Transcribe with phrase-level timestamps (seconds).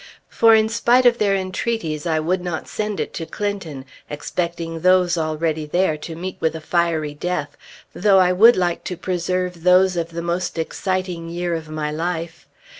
[0.29, 5.15] For in spite of their entreaties, I would not send it to Clinton, expecting those
[5.15, 7.55] already there to meet with a fiery death
[7.93, 12.47] though I would like to preserve those of the most exciting year of my life.